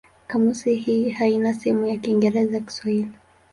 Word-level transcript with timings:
Kamusi 0.27 0.75
hii 0.75 1.09
haina 1.09 1.53
sehemu 1.53 1.85
ya 1.87 1.97
Kiingereza-Kiswahili. 1.97 3.11